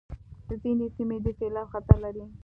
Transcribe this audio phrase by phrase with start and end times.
[0.61, 2.25] ځینې سیمې د سېلاب خطر لري.